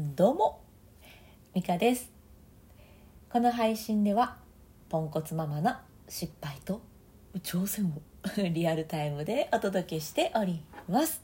[0.00, 0.60] どうも
[1.56, 2.12] ミカです。
[3.32, 4.36] この配信では
[4.88, 5.74] ポンコツママの
[6.08, 6.80] 失敗と
[7.42, 8.00] 挑戦を
[8.52, 11.20] リアルタイムでお届けしております。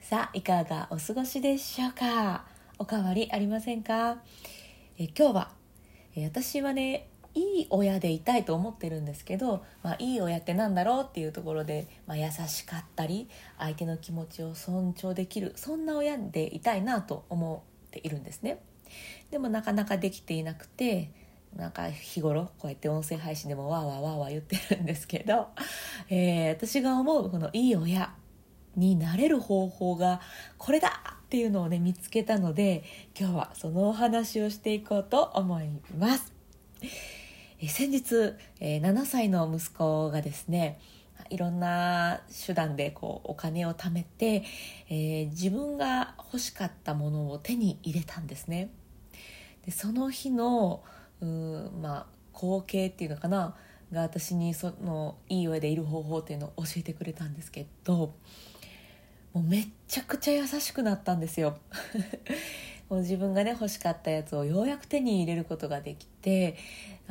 [0.00, 2.46] さあいかがお過ごしでしょうか？
[2.78, 4.22] おかわりありませんか？
[4.96, 5.52] え今日は
[6.16, 13.28] え私はねいい親でいたいと思ってるんですけど、まあ、いい親ってなんだろうっていうところで、まあ、優しかったり
[13.58, 17.62] 相手の気持ちを尊重できるそんな親でいたいなと思
[17.92, 18.58] ているんですね
[19.30, 21.10] でもなかなかできていなくて
[21.56, 25.48] なんか日頃こうやって音声配信でもわーわーわーわー言ってるんですけど、
[26.08, 28.14] えー、私が思うこのいい親
[28.74, 30.20] になれる方法が
[30.56, 32.84] これだっていうのをね見つけたので
[33.18, 36.32] 今日はそのお話をしていこうと思います。
[37.60, 40.80] え先日、え7歳の息子がですね
[41.30, 44.44] いろんな手段でこうお金を貯めて、
[44.88, 48.70] えー、自分が欲しかったものを手に入れたんですね。
[49.64, 50.82] でその日の
[51.20, 51.26] う
[51.80, 53.54] まあ光景っていうのかな
[53.92, 58.14] が私にそのいい親でいる方法っていうのを教えてくれたんですけど
[59.32, 61.56] もうめっちゃくちゃ優しくなったんですよ。
[62.90, 66.56] もう自分がね欲しかったやつをようやく手に入れることができて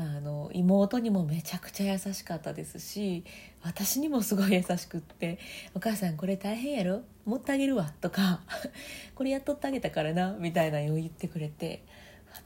[0.01, 3.23] あの妹にもめちゃくちゃ優しかったですし
[3.61, 5.37] 私にもすごい優しくって
[5.75, 7.03] 「お母さんこれ大変やろ？
[7.23, 8.41] 持ってあげるわ」とか
[9.13, 11.83] 「これやっとってあげたからな」みたいなのを言ってくれて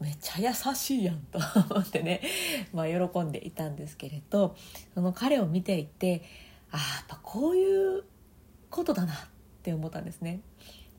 [0.01, 1.39] めっちゃ優しいやんと
[1.71, 2.19] 思ってね、
[2.73, 4.57] まあ、喜んでいたんですけれど
[4.93, 6.23] その彼を見ていて
[6.71, 8.03] ああやっぱこういう
[8.69, 9.17] ことだなっ
[9.63, 10.41] て思ったんですね。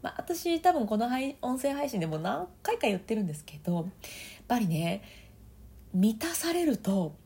[0.01, 1.09] まあ、私多分この
[1.43, 3.85] 音声配信でも何回か言ってるんですけどやっ
[4.47, 5.03] ぱりね
[5.97, 7.17] 満たされると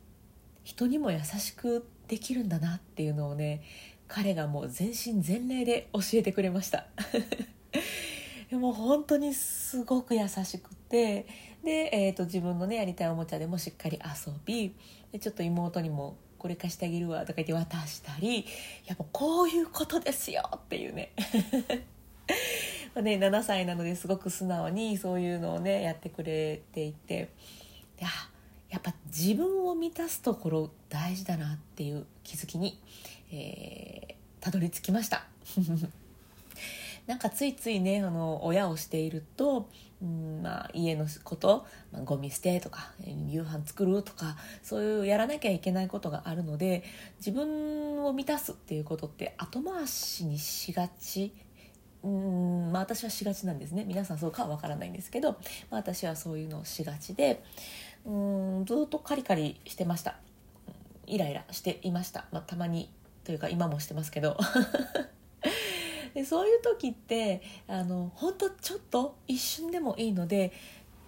[0.63, 3.63] 人にも優しくできるんだなっていうのをね
[4.07, 6.87] 彼がもう全身全霊で教えてくれました。
[8.49, 11.27] で も本当にすごく優しくて
[11.65, 14.73] で、えーと、自分のねやりたいおもちゃでもしっかり遊び
[15.11, 18.47] でちょっと妹にもこれ貸してあげるわとか言って渡したり
[18.87, 21.11] やっぱこういうことですよっていうね。
[23.03, 27.31] ね7歳なのですごく素直にそういうのをねやってくれていて
[27.97, 28.31] であ
[28.71, 32.81] やっぱ自分を満たすところ大事だなっていう気づきに、
[33.33, 35.27] えー、たどり着きました。
[37.07, 39.69] なんかついついねあの親をしていると、
[40.01, 42.93] うんまあ、家のこと、まあ、ゴミ捨てとか
[43.29, 46.85] 夕飯作るとかそういうやらなきゃいけないことがあるので
[47.19, 51.33] 自分を満たすっていうことって後回しにしがち。
[52.03, 53.85] うんまあ私はしがちなんですね。
[53.85, 55.37] 皆さんそうかは分からないんですけど、ま
[55.73, 57.43] あ、私はそういうのをしがちで
[58.07, 58.11] う
[58.63, 60.17] んずっとカリカリしてました。
[61.07, 62.89] イライラしていました、まあ、たまに
[63.25, 64.37] というか今もしてますけど。
[66.15, 70.53] でそういう時ってあの本当ちょっと一瞬でもいいので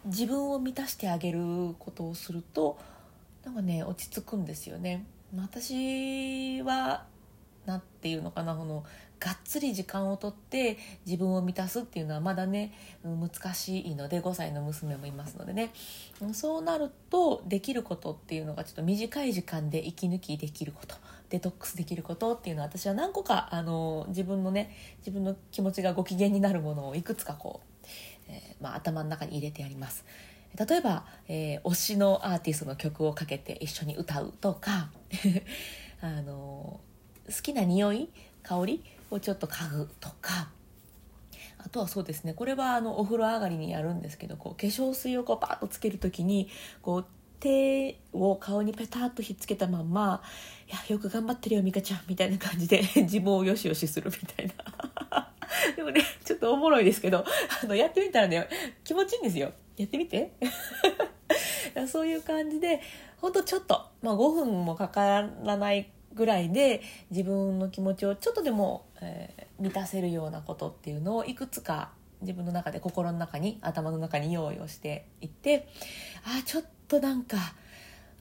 [0.05, 1.41] 自分を満たしてあげる
[1.79, 2.79] ことをすると
[3.45, 5.05] なんかね落ち着くんですよね。
[5.35, 7.07] 私は
[7.67, 8.85] 何て言うのかなこの
[9.21, 12.73] がっつり時間をとって自分を満たすっていうのはまだね
[13.05, 15.73] 難しいので5歳の娘もいますのでね
[16.33, 20.97] そうなるとできることっていうのがちょっと短い時間で息抜きできること
[21.31, 27.87] デトックスできることっていうのは私は何個かあの自分のね自分の気持ちがご機嫌になるものをいくつかこう、
[28.29, 30.05] えー、まあ、頭の中に入れてあります。
[30.55, 34.91] 例えば、えー、推しのアーティストの曲をかけて一緒に歌うとか
[36.03, 36.81] あの
[37.33, 38.09] 好きな匂い
[38.43, 40.51] 香りをちょっと嗅ぐとか。
[41.65, 46.49] あとはそうですねこれはあのお風呂上がりにやるんですけどこう化粧水をこうパッとつける時に
[46.83, 47.07] こう
[47.39, 50.23] 手を顔にペタッとひっつけたまんま
[50.69, 55.29] 「いやよく頑張ってるよ美香ちゃん」みたいな感じで 自分をよしよしするみたいな。
[55.77, 57.25] でもねちょっとおもろいですけど
[57.63, 58.49] あのやってみたらね
[58.85, 59.53] 気持ちいいんですよ。
[59.77, 60.33] やってみて。
[61.89, 62.81] そういう感じで
[63.21, 71.91] ほんとちょっと、まあ、5分もかからないぐらいで自分の気持ちをちょっとでも、えー、満たせるようなことっていうのをいくつか
[72.21, 75.69] 自分の中で心の中に頭の中に用意をしていって
[76.25, 77.37] ああちょっとなんか、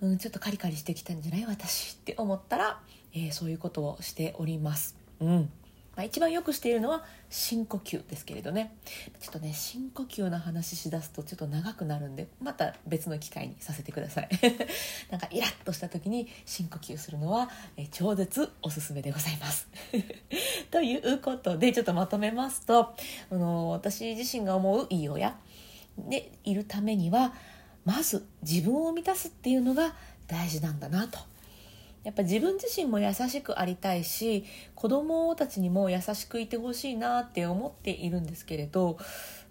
[0.01, 1.45] うん、ちょっとカリカリしてきたんじゃない？
[1.45, 2.79] 私って思ったら、
[3.13, 4.95] えー、そういうことをしております。
[5.19, 5.49] うん
[5.95, 8.75] まあ、一番よくしているのは深呼吸ですけれどね。
[9.19, 14.29] ちょっとね深呼吸の話しだすとちょっと長くなるんでまた別の機会にさせてください。
[15.11, 19.67] なんかイラッとした時に深呼吸するのは、え超絶おすすめでございます。
[20.71, 22.95] ということでちょっとまとめますと
[23.29, 25.37] あの私自身が思ういい親
[25.97, 27.33] でいるためには
[27.83, 29.93] まず自分を満たすっていうのが
[30.27, 31.30] 大事なんだなと。
[32.03, 34.43] やっぱ自分自身も優しくありたいし
[34.75, 38.97] 子供たちにも優しくいてほしいなって思っているんですけれど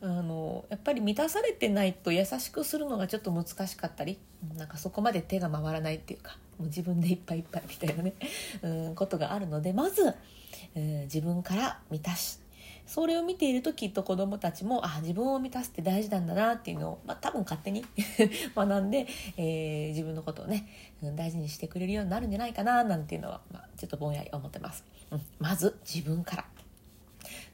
[0.02, 4.18] あのやっぱり満たされてないと優しくするのがちょっと難しかったり
[4.56, 8.14] なんかそこまで手が回らないっていうかもう自分でいっぱいいっぱいみたいなね
[8.62, 10.14] うんことがあるのでまず、
[10.74, 12.49] うん、自分から満たして
[12.90, 17.84] それを見ているときっと子どもたちもあ自分を満たすって大事なんだなっていうのを、まあ、多分勝手に
[18.56, 19.06] 学んで、
[19.36, 20.66] えー、自分のことをね
[21.00, 24.82] 大事にしてくれるようになるんじゃないかななんていうのは、まあ、ちょっとぼんやり思ってます。
[25.12, 26.44] うん、まず自分から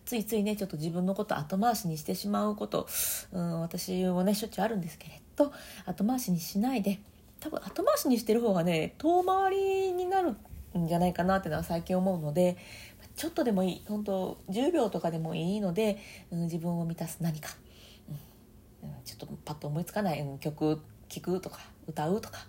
[0.07, 2.89] ついついねちょっと自分のこと後回しにしてしまうこと、
[3.33, 5.53] うん、私もねしょっちゅうあるんですけれど
[5.85, 6.99] 後回しにしないで
[7.41, 10.35] 多分後回しにしてる方がね遠回りになる
[10.79, 12.57] んじゃないかなっていうのは最近思うので
[13.17, 15.99] ちょっとでもいい本当10秒とかでもいいので、
[16.31, 17.51] うん、自分を満たす何か、
[18.83, 22.47] うん、ちょっとパッと思いつかない、うん、曲聴くとか歌うとか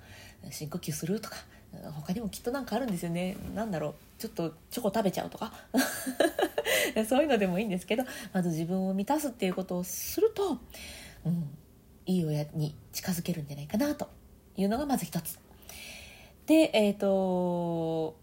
[0.52, 1.38] 深呼吸するとか
[2.06, 3.36] 他にもきっと何かあるんですよね。
[3.54, 3.94] 何だろう。
[4.18, 5.52] ちょっとチョコ食べちゃうとか。
[7.08, 8.04] そういうのでもいいんですけど
[8.34, 10.58] まず自分を満たすっていうことをすると、
[11.26, 11.50] うん、
[12.06, 14.08] いい親に近づけるんじゃないかなと
[14.56, 15.38] いうのがまず一つ。
[16.46, 18.16] でえっ、ー、と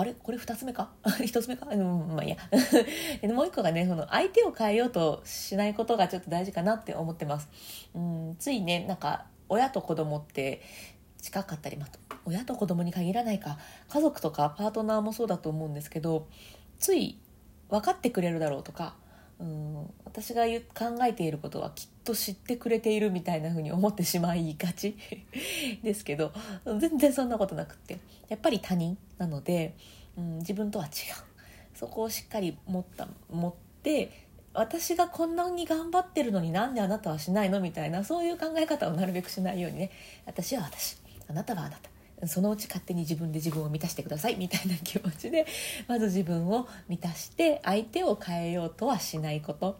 [0.00, 0.14] あれ？
[0.14, 0.90] これ2つ目か？
[1.02, 1.66] 1つ目か？
[1.70, 2.36] うんまあいいや。
[3.34, 7.48] もう1個がねその相手を変えようとしないことがちょっと大事かなって思ってます。
[7.94, 10.62] うんついねなんか親と子供って
[11.20, 13.58] 近かったり、まあ、親と子供に限らないか
[13.88, 16.28] 家族とかパートナーもそうだと思うんですけど
[16.78, 17.18] つい
[17.68, 18.94] 分かってくれるだろうとか
[19.40, 20.44] うん私が
[20.74, 24.96] 考えていることはきっと知ってくれているみたいな風に思ってしまいがち
[25.82, 26.32] ですけど
[26.78, 27.98] 全然そんなことなくって
[28.28, 29.74] やっぱり他人なので、
[30.16, 30.92] うん、自分とは違う。
[31.74, 33.54] そこをしっかり持った持っ
[33.84, 34.10] て
[34.52, 39.90] 私がこんなに頑張ってるのになんであなたはしないのみたいなそういう考え方をなるべくしないようにね。
[40.26, 40.96] 私は私。
[41.28, 41.88] あなたはあなた。
[42.26, 44.36] そのうち勝手に自分で自分を満たしてください。
[44.36, 45.46] みたいな気持ちで
[45.86, 49.78] まず自分を満たして相手を変えようとはしないこと。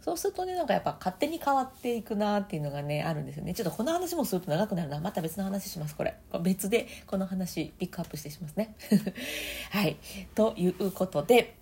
[0.00, 3.52] そうするとねなんかやっぱ勝手に変わっていくなっていうのがねあるんですよね。
[3.52, 5.00] ちょっとこの話もすると長くなるな。
[5.00, 6.16] また別の話しますこれ。
[6.40, 8.74] 別でこの話ピックアップしてしますね。
[9.70, 9.96] はい。
[10.34, 11.57] ということで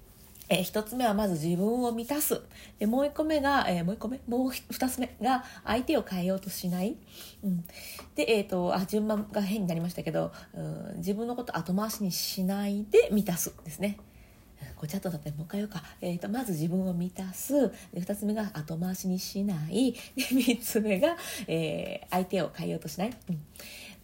[0.49, 2.41] えー、1つ目はまず自分を満たす。
[2.79, 4.21] でもう1個目が、えー、もう1個目？
[4.27, 6.97] もう2つ目が相手を変えようとしない、
[7.43, 7.65] うん、
[8.15, 10.61] で、えーと、あ順番が変になりましたけど、う
[10.95, 13.99] ん、自分のこと後回しにしないで満たすですね。
[14.75, 17.69] こちゃっとだったらもう一回言うか、えーと、まず自分を満たす。
[17.93, 19.93] で2つ目が後回しにしない。
[19.93, 21.17] で3つ目が、
[21.47, 23.11] えー、相手を変えようとしない。
[23.29, 23.41] うん。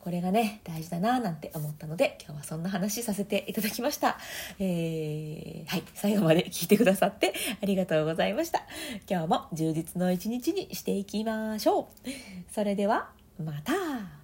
[0.03, 4.19] これがね、大事だななんて思ったので、今日はそんな話させていただきました。
[4.59, 7.33] えー、はい、最後まで聞いてくださって
[7.63, 8.65] ありがとうございました。
[9.09, 11.87] 今日も充実の一日にしていきましょう。
[12.53, 14.22] それでは、また